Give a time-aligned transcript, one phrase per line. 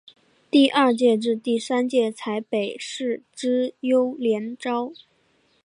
[0.49, 4.91] 第二届至第三届采北市资优联招。